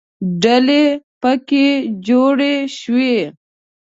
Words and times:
ډلې 0.43 0.83
پکې 1.21 1.65
جوړې 2.07 2.55
شوې. 2.77 3.17